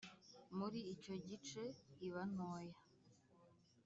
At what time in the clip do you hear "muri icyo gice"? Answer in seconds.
0.57-1.63